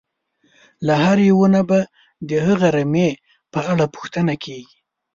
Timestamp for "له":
0.85-0.93